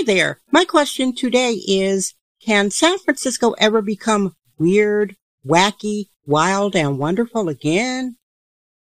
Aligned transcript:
Hi 0.00 0.04
there. 0.04 0.40
My 0.50 0.64
question 0.64 1.14
today 1.14 1.60
is, 1.68 2.14
can 2.42 2.70
San 2.70 2.98
Francisco 3.00 3.50
ever 3.58 3.82
become 3.82 4.34
weird, 4.56 5.14
wacky, 5.46 6.06
wild, 6.24 6.74
and 6.74 6.98
wonderful 6.98 7.50
again? 7.50 8.16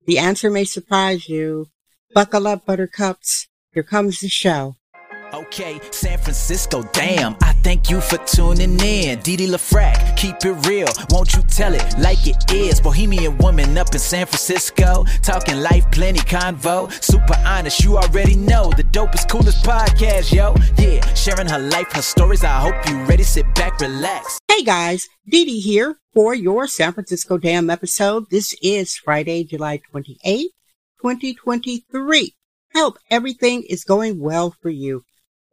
The 0.07 0.17
answer 0.17 0.49
may 0.49 0.63
surprise 0.63 1.29
you. 1.29 1.67
Buckle 2.15 2.47
up, 2.47 2.65
buttercups. 2.65 3.47
Here 3.73 3.83
comes 3.83 4.21
the 4.21 4.27
show. 4.27 4.77
Okay, 5.33 5.79
San 5.89 6.19
Francisco, 6.19 6.83
damn. 6.93 7.35
I 7.41 7.53
thank 7.63 7.89
you 7.89 7.99
for 8.01 8.17
tuning 8.17 8.79
in. 8.79 9.19
Didi 9.21 9.47
LaFrac, 9.47 10.15
keep 10.15 10.35
it 10.45 10.67
real. 10.67 10.85
Won't 11.09 11.33
you 11.33 11.41
tell 11.41 11.73
it 11.73 11.97
like 11.97 12.27
it 12.27 12.53
is? 12.53 12.79
Bohemian 12.79 13.39
woman 13.39 13.75
up 13.75 13.91
in 13.95 13.99
San 13.99 14.27
Francisco. 14.27 15.05
Talking 15.23 15.59
life, 15.59 15.89
plenty 15.89 16.19
convo. 16.19 16.91
Super 17.03 17.35
honest, 17.47 17.83
you 17.83 17.97
already 17.97 18.35
know. 18.35 18.71
The 18.77 18.83
dopest, 18.83 19.27
coolest 19.27 19.65
podcast, 19.65 20.31
yo. 20.31 20.53
Yeah, 20.77 21.01
sharing 21.15 21.49
her 21.49 21.57
life, 21.57 21.91
her 21.93 22.03
stories. 22.03 22.43
I 22.43 22.59
hope 22.59 22.87
you 22.87 23.03
ready. 23.05 23.23
Sit 23.23 23.55
back, 23.55 23.79
relax. 23.79 24.37
Hey 24.47 24.61
guys, 24.61 25.07
Didi 25.27 25.59
here 25.59 25.97
for 26.13 26.35
your 26.35 26.67
San 26.67 26.93
Francisco 26.93 27.39
Damn 27.39 27.71
episode. 27.71 28.29
This 28.29 28.55
is 28.61 28.97
Friday, 28.97 29.45
July 29.45 29.81
28th, 29.91 30.53
2023. 31.01 32.35
I 32.75 32.79
hope 32.79 32.99
everything 33.09 33.63
is 33.63 33.83
going 33.83 34.19
well 34.19 34.55
for 34.61 34.69
you. 34.69 35.03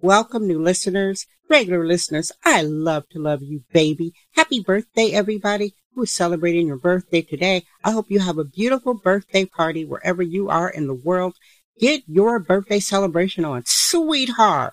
Welcome, 0.03 0.47
new 0.47 0.63
listeners, 0.63 1.27
regular 1.51 1.87
listeners. 1.87 2.33
I 2.43 2.63
love 2.63 3.07
to 3.11 3.19
love 3.19 3.43
you, 3.43 3.65
baby. 3.71 4.15
Happy 4.31 4.61
birthday, 4.61 5.11
everybody 5.11 5.75
who 5.95 6.05
is 6.05 6.11
celebrating 6.11 6.69
your 6.69 6.79
birthday 6.79 7.21
today. 7.21 7.65
I 7.85 7.91
hope 7.91 8.11
you 8.11 8.21
have 8.21 8.39
a 8.39 8.45
beautiful 8.45 8.95
birthday 8.95 9.45
party 9.45 9.85
wherever 9.85 10.23
you 10.23 10.49
are 10.49 10.71
in 10.71 10.87
the 10.87 10.95
world. 10.95 11.35
Get 11.79 12.03
your 12.07 12.39
birthday 12.39 12.81
celebration 12.81 13.45
on, 13.45 13.65
sweetheart. 13.67 14.73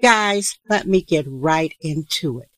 Guys, 0.00 0.58
let 0.66 0.86
me 0.86 1.02
get 1.02 1.26
right 1.28 1.74
into 1.82 2.38
it. 2.38 2.48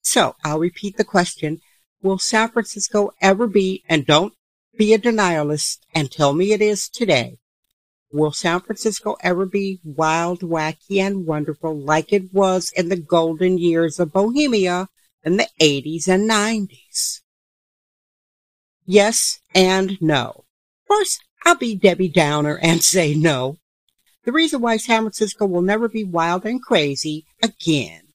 So 0.00 0.34
I'll 0.42 0.58
repeat 0.58 0.96
the 0.96 1.04
question. 1.04 1.60
Will 2.00 2.18
San 2.18 2.48
Francisco 2.48 3.10
ever 3.20 3.46
be, 3.46 3.84
and 3.86 4.06
don't 4.06 4.32
be 4.78 4.94
a 4.94 4.98
denialist 4.98 5.80
and 5.94 6.10
tell 6.10 6.32
me 6.32 6.52
it 6.52 6.62
is 6.62 6.88
today, 6.88 7.36
Will 8.10 8.32
San 8.32 8.60
Francisco 8.60 9.16
ever 9.20 9.44
be 9.44 9.80
wild, 9.84 10.40
wacky, 10.40 10.98
and 10.98 11.26
wonderful 11.26 11.76
like 11.76 12.12
it 12.12 12.32
was 12.32 12.72
in 12.76 12.88
the 12.88 12.96
golden 12.96 13.58
years 13.58 14.00
of 14.00 14.12
Bohemia 14.12 14.88
in 15.22 15.36
the 15.36 15.48
80s 15.60 16.08
and 16.08 16.28
90s? 16.28 17.20
Yes 18.86 19.40
and 19.54 20.00
no. 20.00 20.44
First, 20.86 21.20
I'll 21.44 21.56
be 21.56 21.74
Debbie 21.74 22.08
Downer 22.08 22.58
and 22.62 22.82
say 22.94 23.14
no. 23.14 23.58
The 24.24 24.32
reason 24.32 24.60
why 24.60 24.78
San 24.78 25.02
Francisco 25.02 25.46
will 25.46 25.62
never 25.62 25.88
be 25.88 26.04
wild 26.04 26.46
and 26.46 26.62
crazy 26.62 27.26
again 27.42 28.08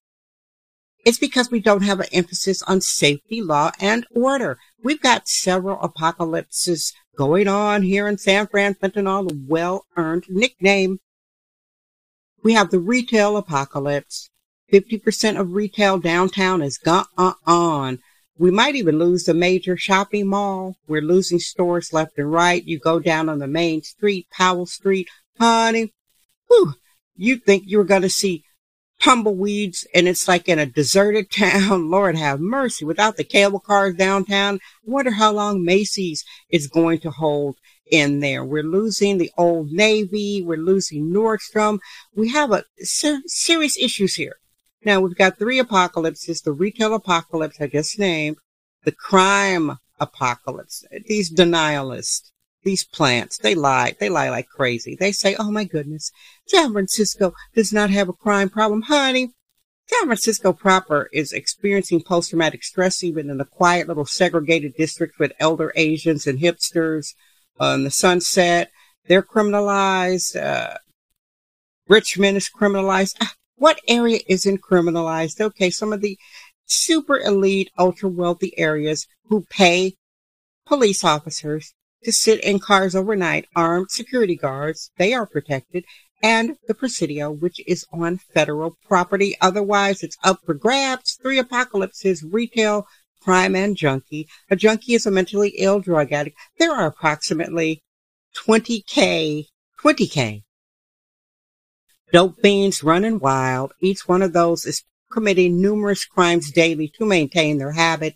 it's 1.05 1.17
because 1.17 1.51
we 1.51 1.59
don't 1.59 1.83
have 1.83 1.99
an 1.99 2.07
emphasis 2.11 2.61
on 2.63 2.81
safety, 2.81 3.41
law, 3.41 3.71
and 3.79 4.05
order. 4.15 4.57
We've 4.81 5.01
got 5.01 5.27
several 5.27 5.79
apocalypses 5.81 6.93
going 7.15 7.47
on 7.47 7.83
here 7.83 8.07
in 8.07 8.17
San 8.17 8.47
Fran, 8.47 8.75
fentanyl, 8.75 9.31
a 9.31 9.35
well-earned 9.47 10.25
nickname. 10.29 10.99
We 12.43 12.53
have 12.53 12.71
the 12.71 12.79
retail 12.79 13.37
apocalypse. 13.37 14.29
50% 14.71 15.39
of 15.39 15.53
retail 15.53 15.99
downtown 15.99 16.61
is 16.61 16.77
gone 16.77 17.05
on. 17.17 17.99
We 18.37 18.49
might 18.49 18.75
even 18.75 18.97
lose 18.97 19.25
the 19.25 19.33
major 19.33 19.77
shopping 19.77 20.27
mall. 20.27 20.75
We're 20.87 21.01
losing 21.01 21.39
stores 21.39 21.93
left 21.93 22.17
and 22.17 22.31
right. 22.31 22.63
You 22.63 22.79
go 22.79 22.99
down 22.99 23.29
on 23.29 23.39
the 23.39 23.47
main 23.47 23.83
street, 23.83 24.27
Powell 24.31 24.65
Street, 24.65 25.07
honey. 25.39 25.93
Whew, 26.47 26.73
you 27.15 27.37
think 27.37 27.63
you 27.67 27.77
were 27.77 27.83
going 27.83 28.01
to 28.01 28.09
see 28.09 28.43
tumbleweeds 29.03 29.85
and 29.93 30.07
it's 30.07 30.27
like 30.27 30.47
in 30.47 30.59
a 30.59 30.65
deserted 30.65 31.29
town. 31.29 31.89
Lord 31.91 32.15
have 32.15 32.39
mercy. 32.39 32.85
Without 32.85 33.17
the 33.17 33.23
cable 33.23 33.59
cars 33.59 33.95
downtown, 33.95 34.55
I 34.55 34.91
wonder 34.91 35.11
how 35.11 35.31
long 35.31 35.63
Macy's 35.63 36.23
is 36.49 36.67
going 36.67 36.99
to 36.99 37.11
hold 37.11 37.57
in 37.91 38.21
there. 38.21 38.43
We're 38.45 38.63
losing 38.63 39.17
the 39.17 39.31
old 39.37 39.71
Navy. 39.71 40.41
We're 40.41 40.57
losing 40.57 41.13
Nordstrom. 41.13 41.79
We 42.15 42.29
have 42.29 42.51
a 42.51 42.63
ser- 42.79 43.21
serious 43.27 43.77
issues 43.77 44.15
here. 44.15 44.37
Now 44.85 45.01
we've 45.01 45.15
got 45.15 45.37
three 45.37 45.59
apocalypses, 45.59 46.41
the 46.41 46.51
retail 46.51 46.93
apocalypse 46.93 47.59
I 47.59 47.67
just 47.67 47.97
named, 47.99 48.37
the 48.83 48.91
crime 48.91 49.77
apocalypse, 49.99 50.83
these 51.07 51.33
denialists 51.33 52.32
these 52.63 52.83
plants, 52.83 53.37
they 53.37 53.55
lie. 53.55 53.95
They 53.99 54.09
lie 54.09 54.29
like 54.29 54.47
crazy. 54.47 54.95
They 54.95 55.11
say, 55.11 55.35
oh 55.37 55.51
my 55.51 55.63
goodness, 55.63 56.11
San 56.47 56.71
Francisco 56.71 57.33
does 57.53 57.73
not 57.73 57.89
have 57.89 58.09
a 58.09 58.13
crime 58.13 58.49
problem. 58.49 58.83
Honey, 58.83 59.31
San 59.87 60.05
Francisco 60.05 60.53
proper 60.53 61.09
is 61.11 61.33
experiencing 61.33 62.01
post-traumatic 62.01 62.63
stress 62.63 63.03
even 63.03 63.29
in 63.29 63.37
the 63.37 63.45
quiet 63.45 63.87
little 63.87 64.05
segregated 64.05 64.75
district 64.75 65.19
with 65.19 65.33
elder 65.39 65.73
Asians 65.75 66.25
and 66.25 66.39
hipsters 66.39 67.13
on 67.59 67.83
the 67.83 67.91
sunset. 67.91 68.71
They're 69.07 69.21
criminalized. 69.21 70.41
Uh, 70.41 70.77
Richmond 71.87 72.37
is 72.37 72.49
criminalized. 72.49 73.17
Ah, 73.21 73.33
what 73.55 73.79
area 73.87 74.19
isn't 74.27 74.61
criminalized? 74.61 75.41
Okay, 75.41 75.69
some 75.69 75.91
of 75.91 76.01
the 76.01 76.17
super 76.65 77.19
elite, 77.19 77.69
ultra 77.77 78.09
wealthy 78.09 78.57
areas 78.57 79.05
who 79.25 79.45
pay 79.49 79.95
police 80.65 81.03
officers 81.03 81.73
to 82.03 82.11
sit 82.11 82.39
in 82.43 82.59
cars 82.59 82.95
overnight, 82.95 83.47
armed 83.55 83.91
security 83.91 84.35
guards, 84.35 84.91
they 84.97 85.13
are 85.13 85.25
protected, 85.25 85.85
and 86.21 86.57
the 86.67 86.73
Presidio, 86.73 87.31
which 87.31 87.61
is 87.67 87.85
on 87.91 88.17
federal 88.17 88.77
property. 88.87 89.35
Otherwise, 89.41 90.03
it's 90.03 90.17
up 90.23 90.39
for 90.45 90.53
grabs. 90.53 91.17
Three 91.21 91.39
apocalypses, 91.39 92.23
retail, 92.23 92.87
crime, 93.21 93.55
and 93.55 93.75
junkie. 93.75 94.27
A 94.49 94.55
junkie 94.55 94.93
is 94.93 95.05
a 95.05 95.11
mentally 95.11 95.49
ill 95.57 95.79
drug 95.79 96.11
addict. 96.11 96.37
There 96.59 96.73
are 96.73 96.87
approximately 96.87 97.83
20K, 98.35 99.45
20K 99.81 100.43
dope 102.13 102.39
fiends 102.41 102.83
running 102.83 103.19
wild. 103.19 103.73
Each 103.81 104.07
one 104.07 104.21
of 104.21 104.33
those 104.33 104.65
is 104.65 104.83
committing 105.11 105.59
numerous 105.59 106.05
crimes 106.05 106.51
daily 106.51 106.87
to 106.97 107.05
maintain 107.05 107.57
their 107.57 107.71
habit. 107.71 108.15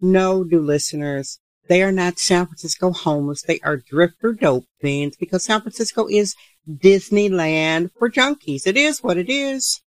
No, 0.00 0.42
new 0.42 0.60
listeners, 0.60 1.38
they 1.68 1.82
are 1.82 1.92
not 1.92 2.18
San 2.18 2.46
Francisco 2.46 2.92
homeless. 2.92 3.42
They 3.42 3.60
are 3.60 3.76
drifter 3.76 4.32
dope 4.32 4.66
fiends 4.80 5.16
because 5.16 5.44
San 5.44 5.60
Francisco 5.60 6.06
is 6.08 6.34
Disneyland 6.68 7.90
for 7.98 8.10
junkies. 8.10 8.66
It 8.66 8.76
is 8.76 9.02
what 9.02 9.16
it 9.16 9.28
is. 9.28 9.80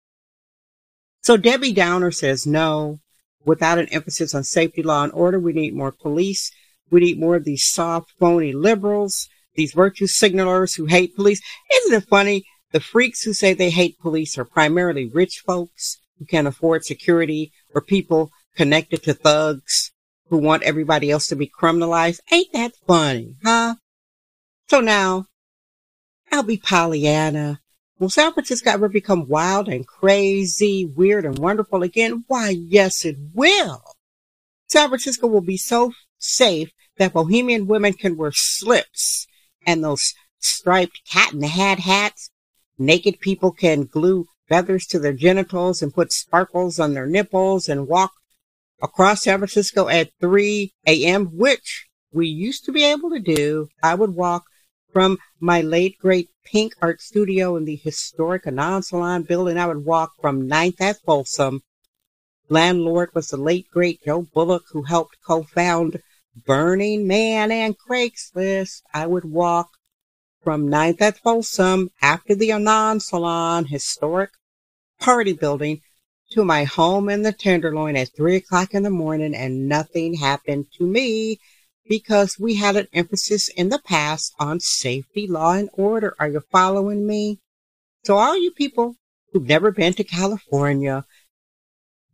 So 1.22 1.36
Debbie 1.36 1.72
Downer 1.72 2.10
says 2.10 2.46
no. 2.46 3.00
Without 3.44 3.78
an 3.78 3.88
emphasis 3.90 4.34
on 4.34 4.44
safety, 4.44 4.82
law, 4.82 5.04
and 5.04 5.12
order, 5.12 5.38
we 5.38 5.52
need 5.52 5.74
more 5.74 5.92
police. 5.92 6.50
We 6.90 7.00
need 7.00 7.20
more 7.20 7.36
of 7.36 7.44
these 7.44 7.64
soft, 7.64 8.12
phony 8.18 8.52
liberals, 8.52 9.28
these 9.54 9.72
virtue 9.72 10.06
signalers 10.06 10.76
who 10.76 10.86
hate 10.86 11.14
police. 11.14 11.40
Isn't 11.72 12.02
it 12.02 12.08
funny? 12.08 12.44
The 12.72 12.80
freaks 12.80 13.22
who 13.22 13.32
say 13.32 13.54
they 13.54 13.70
hate 13.70 13.98
police 13.98 14.36
are 14.36 14.44
primarily 14.44 15.06
rich 15.06 15.42
folks 15.46 15.98
who 16.18 16.26
can 16.26 16.46
afford 16.46 16.84
security 16.84 17.52
or 17.74 17.80
people 17.80 18.30
connected 18.56 19.02
to 19.04 19.14
thugs 19.14 19.92
who 20.28 20.38
want 20.38 20.62
everybody 20.62 21.10
else 21.10 21.26
to 21.28 21.36
be 21.36 21.48
criminalized. 21.48 22.20
Ain't 22.30 22.52
that 22.52 22.72
funny, 22.86 23.36
huh? 23.44 23.76
So 24.68 24.80
now, 24.80 25.26
I'll 26.30 26.42
be 26.42 26.58
Pollyanna. 26.58 27.60
Will 27.98 28.10
San 28.10 28.32
Francisco 28.32 28.70
ever 28.70 28.88
become 28.88 29.28
wild 29.28 29.68
and 29.68 29.86
crazy, 29.86 30.84
weird 30.84 31.24
and 31.24 31.38
wonderful 31.38 31.82
again? 31.82 32.24
Why, 32.28 32.50
yes, 32.50 33.04
it 33.04 33.16
will. 33.34 33.82
San 34.68 34.88
Francisco 34.88 35.26
will 35.26 35.40
be 35.40 35.56
so 35.56 35.92
safe 36.18 36.70
that 36.98 37.12
bohemian 37.12 37.66
women 37.66 37.94
can 37.94 38.16
wear 38.16 38.32
slips 38.32 39.26
and 39.66 39.82
those 39.82 40.14
striped 40.38 41.00
cat 41.10 41.32
in 41.32 41.40
the 41.40 41.48
hat 41.48 41.80
hats. 41.80 42.30
Naked 42.78 43.18
people 43.20 43.50
can 43.50 43.84
glue 43.84 44.26
feathers 44.48 44.86
to 44.86 44.98
their 44.98 45.12
genitals 45.12 45.82
and 45.82 45.94
put 45.94 46.12
sparkles 46.12 46.78
on 46.78 46.94
their 46.94 47.06
nipples 47.06 47.68
and 47.68 47.88
walk 47.88 48.12
across 48.80 49.22
San 49.22 49.38
Francisco 49.38 49.88
at 49.88 50.10
3 50.20 50.72
a.m., 50.86 51.26
which 51.36 51.86
we 52.12 52.26
used 52.26 52.64
to 52.64 52.72
be 52.72 52.84
able 52.84 53.10
to 53.10 53.18
do. 53.18 53.68
I 53.82 53.94
would 53.94 54.14
walk 54.14 54.44
from 54.92 55.18
my 55.40 55.60
late 55.60 55.98
great 55.98 56.30
pink 56.44 56.74
art 56.80 57.00
studio 57.00 57.56
in 57.56 57.64
the 57.64 57.76
historic 57.76 58.46
Anon 58.46 58.82
Salon 58.82 59.22
building. 59.22 59.58
I 59.58 59.66
would 59.66 59.84
walk 59.84 60.12
from 60.20 60.48
9th 60.48 60.80
at 60.80 61.00
Folsom. 61.04 61.62
Landlord 62.48 63.10
was 63.14 63.28
the 63.28 63.36
late 63.36 63.68
great 63.70 64.02
Joe 64.04 64.22
Bullock 64.22 64.64
who 64.70 64.82
helped 64.82 65.18
co-found 65.26 66.00
Burning 66.46 67.06
Man 67.06 67.52
and 67.52 67.76
Craigslist. 67.78 68.82
I 68.94 69.06
would 69.06 69.24
walk 69.24 69.68
from 70.42 70.68
9th 70.68 71.02
at 71.02 71.18
Folsom 71.18 71.90
after 72.00 72.34
the 72.34 72.52
Anon 72.52 73.00
Salon 73.00 73.66
historic 73.66 74.30
party 74.98 75.34
building 75.34 75.82
to 76.30 76.44
my 76.44 76.64
home 76.64 77.08
in 77.08 77.22
the 77.22 77.32
Tenderloin 77.32 77.96
at 77.96 78.14
three 78.14 78.36
o'clock 78.36 78.74
in 78.74 78.82
the 78.82 78.90
morning 78.90 79.34
and 79.34 79.68
nothing 79.68 80.14
happened 80.14 80.66
to 80.76 80.86
me 80.86 81.38
because 81.88 82.38
we 82.38 82.56
had 82.56 82.76
an 82.76 82.86
emphasis 82.92 83.48
in 83.48 83.70
the 83.70 83.78
past 83.78 84.34
on 84.38 84.60
safety, 84.60 85.26
law, 85.26 85.54
and 85.54 85.70
order. 85.72 86.14
Are 86.18 86.28
you 86.28 86.42
following 86.52 87.06
me? 87.06 87.40
So 88.04 88.16
all 88.16 88.36
you 88.36 88.50
people 88.50 88.96
who've 89.32 89.46
never 89.46 89.70
been 89.70 89.94
to 89.94 90.04
California, 90.04 91.04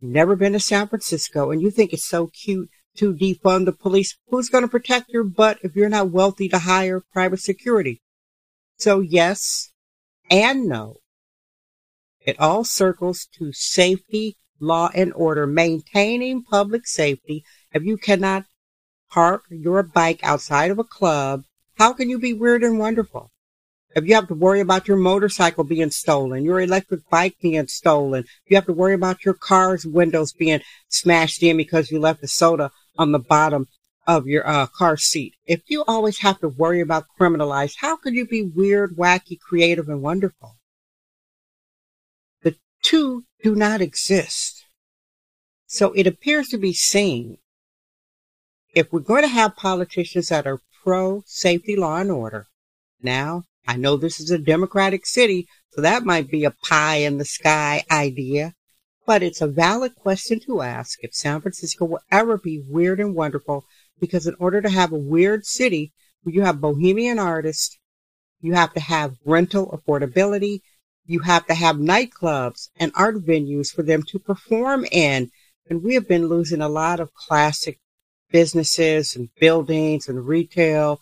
never 0.01 0.35
been 0.35 0.53
to 0.53 0.59
San 0.59 0.87
Francisco, 0.87 1.51
and 1.51 1.61
you 1.61 1.69
think 1.69 1.91
it's 1.91 2.07
so 2.07 2.27
cute 2.27 2.69
to 2.97 3.13
defund 3.13 3.65
the 3.65 3.73
police, 3.73 4.17
who's 4.29 4.49
going 4.49 4.63
to 4.63 4.69
protect 4.69 5.09
your 5.09 5.25
butt 5.25 5.59
if 5.61 5.75
you're 5.75 5.89
not 5.89 6.11
wealthy 6.11 6.47
to 6.49 6.59
hire 6.59 7.03
private 7.11 7.41
security? 7.41 8.01
So 8.77 9.01
yes 9.01 9.71
and 10.29 10.67
no. 10.67 10.97
It 12.25 12.39
all 12.39 12.63
circles 12.63 13.27
to 13.37 13.53
safety, 13.53 14.35
law 14.59 14.89
and 14.95 15.13
order, 15.13 15.45
maintaining 15.45 16.41
public 16.43 16.87
safety. 16.87 17.43
If 17.71 17.83
you 17.83 17.97
cannot 17.97 18.45
park 19.11 19.43
your 19.49 19.83
bike 19.83 20.21
outside 20.23 20.71
of 20.71 20.79
a 20.79 20.83
club, 20.83 21.43
how 21.75 21.93
can 21.93 22.09
you 22.09 22.17
be 22.17 22.33
weird 22.33 22.63
and 22.63 22.79
wonderful? 22.79 23.31
If 23.95 24.05
you 24.07 24.15
have 24.15 24.27
to 24.29 24.33
worry 24.33 24.59
about 24.59 24.87
your 24.87 24.97
motorcycle 24.97 25.63
being 25.63 25.91
stolen, 25.91 26.43
your 26.43 26.59
electric 26.59 27.07
bike 27.09 27.35
being 27.41 27.67
stolen, 27.67 28.25
you 28.47 28.57
have 28.57 28.65
to 28.65 28.73
worry 28.73 28.95
about 28.95 29.23
your 29.23 29.35
car's 29.35 29.85
windows 29.85 30.33
being 30.33 30.61
smashed 30.89 31.43
in 31.43 31.57
because 31.57 31.91
you 31.91 31.99
left 31.99 32.23
a 32.23 32.27
soda 32.27 32.71
on 32.97 33.11
the 33.11 33.19
bottom 33.19 33.67
of 34.07 34.25
your 34.25 34.47
uh, 34.47 34.65
car 34.65 34.97
seat. 34.97 35.35
If 35.45 35.61
you 35.67 35.83
always 35.87 36.19
have 36.19 36.39
to 36.39 36.49
worry 36.49 36.81
about 36.81 37.05
criminalized, 37.19 37.75
how 37.77 37.95
could 37.97 38.15
you 38.15 38.25
be 38.25 38.41
weird, 38.41 38.97
wacky, 38.97 39.39
creative, 39.39 39.89
and 39.89 40.01
wonderful? 40.01 40.57
Two 42.85 43.25
do 43.41 43.55
not 43.55 43.81
exist. 43.81 44.63
So 45.65 45.91
it 45.93 46.05
appears 46.05 46.49
to 46.49 46.59
be 46.59 46.71
seen 46.71 47.39
if 48.75 48.93
we're 48.93 48.99
going 48.99 49.23
to 49.23 49.27
have 49.27 49.55
politicians 49.55 50.27
that 50.27 50.45
are 50.45 50.59
pro 50.83 51.23
safety, 51.25 51.75
law, 51.75 51.97
and 51.97 52.11
order, 52.11 52.45
now 53.01 53.45
I 53.67 53.75
know 53.75 53.97
this 53.97 54.19
is 54.19 54.29
a 54.29 54.37
democratic 54.37 55.07
city, 55.07 55.47
so 55.71 55.81
that 55.81 56.05
might 56.05 56.29
be 56.29 56.43
a 56.43 56.51
pie 56.51 56.97
in 56.97 57.17
the 57.17 57.25
sky 57.25 57.83
idea. 57.89 58.53
But 59.07 59.23
it's 59.23 59.41
a 59.41 59.47
valid 59.47 59.95
question 59.95 60.39
to 60.41 60.61
ask 60.61 60.99
if 61.01 61.15
San 61.15 61.41
Francisco 61.41 61.85
will 61.85 62.01
ever 62.11 62.37
be 62.37 62.63
weird 62.67 62.99
and 62.99 63.15
wonderful, 63.15 63.65
because 63.99 64.27
in 64.27 64.35
order 64.37 64.61
to 64.61 64.69
have 64.69 64.91
a 64.91 65.07
weird 65.15 65.47
city 65.47 65.91
where 66.21 66.35
you 66.35 66.43
have 66.43 66.61
bohemian 66.61 67.17
artists, 67.17 67.79
you 68.41 68.53
have 68.53 68.75
to 68.75 68.79
have 68.79 69.15
rental 69.25 69.75
affordability, 69.75 70.59
you 71.05 71.19
have 71.19 71.45
to 71.47 71.53
have 71.53 71.75
nightclubs 71.77 72.69
and 72.77 72.91
art 72.95 73.25
venues 73.25 73.73
for 73.73 73.83
them 73.83 74.03
to 74.03 74.19
perform 74.19 74.85
in. 74.91 75.29
And 75.69 75.83
we 75.83 75.93
have 75.95 76.07
been 76.07 76.27
losing 76.27 76.61
a 76.61 76.69
lot 76.69 76.99
of 76.99 77.13
classic 77.13 77.79
businesses 78.31 79.15
and 79.15 79.29
buildings 79.39 80.07
and 80.07 80.27
retail. 80.27 80.99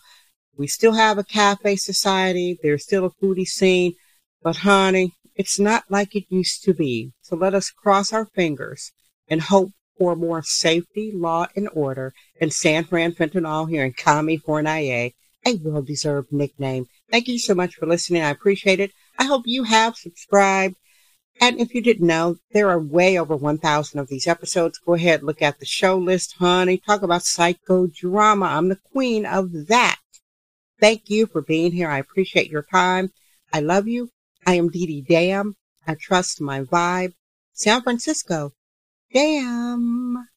We 0.56 0.66
still 0.66 0.92
have 0.92 1.18
a 1.18 1.24
cafe 1.24 1.76
society. 1.76 2.58
There's 2.62 2.84
still 2.84 3.06
a 3.06 3.10
foodie 3.10 3.46
scene. 3.46 3.94
But 4.42 4.58
honey, 4.58 5.12
it's 5.34 5.58
not 5.58 5.84
like 5.88 6.14
it 6.14 6.24
used 6.28 6.62
to 6.64 6.74
be. 6.74 7.12
So 7.22 7.36
let 7.36 7.54
us 7.54 7.70
cross 7.70 8.12
our 8.12 8.26
fingers 8.26 8.92
and 9.28 9.40
hope 9.40 9.72
for 9.98 10.16
more 10.16 10.42
safety, 10.42 11.12
law, 11.14 11.46
and 11.56 11.68
order 11.72 12.12
in 12.40 12.50
San 12.50 12.84
Fran 12.84 13.12
Fentanyl 13.12 13.68
here 13.68 13.84
in 13.84 13.92
California, 13.92 15.10
a 15.46 15.54
well-deserved 15.62 16.32
nickname. 16.32 16.86
Thank 17.10 17.28
you 17.28 17.38
so 17.38 17.54
much 17.54 17.76
for 17.76 17.86
listening. 17.86 18.22
I 18.22 18.30
appreciate 18.30 18.80
it. 18.80 18.92
I 19.24 19.26
hope 19.26 19.46
you 19.46 19.64
have 19.64 19.96
subscribed. 19.96 20.76
And 21.40 21.58
if 21.58 21.74
you 21.74 21.80
didn't 21.80 22.06
know, 22.06 22.36
there 22.52 22.68
are 22.68 22.78
way 22.78 23.18
over 23.18 23.34
1,000 23.34 23.98
of 23.98 24.08
these 24.08 24.26
episodes. 24.26 24.76
Go 24.76 24.92
ahead, 24.92 25.22
look 25.22 25.40
at 25.40 25.60
the 25.60 25.64
show 25.64 25.96
list, 25.96 26.34
honey. 26.38 26.76
Talk 26.76 27.00
about 27.00 27.22
psychodrama. 27.22 28.46
I'm 28.46 28.68
the 28.68 28.78
queen 28.92 29.24
of 29.24 29.68
that. 29.68 29.98
Thank 30.78 31.08
you 31.08 31.24
for 31.24 31.40
being 31.40 31.72
here. 31.72 31.88
I 31.88 32.00
appreciate 32.00 32.50
your 32.50 32.64
time. 32.70 33.12
I 33.50 33.60
love 33.60 33.88
you. 33.88 34.10
I 34.46 34.56
am 34.56 34.68
Dee 34.68 34.84
Dee 34.84 35.00
Dam. 35.00 35.56
I 35.86 35.94
trust 35.94 36.42
my 36.42 36.60
vibe. 36.60 37.14
San 37.54 37.80
Francisco. 37.80 38.52
Damn. 39.10 40.28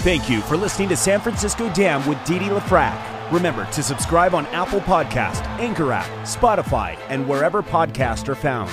Thank 0.00 0.30
you 0.30 0.40
for 0.40 0.56
listening 0.56 0.88
to 0.88 0.96
San 0.96 1.20
Francisco 1.20 1.70
Damn 1.74 2.08
with 2.08 2.24
Dee 2.24 2.38
Dee 2.38 2.46
LaFrac. 2.46 3.13
Remember 3.30 3.64
to 3.72 3.82
subscribe 3.82 4.34
on 4.34 4.46
Apple 4.46 4.80
Podcast, 4.80 5.42
Anchor 5.58 5.92
app, 5.92 6.06
Spotify, 6.26 6.98
and 7.08 7.28
wherever 7.28 7.62
podcasts 7.62 8.28
are 8.28 8.34
found. 8.34 8.70